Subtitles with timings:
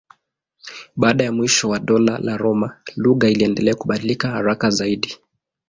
[0.95, 5.17] Baada ya mwisho wa Dola la Roma lugha iliendelea kubadilika haraka zaidi.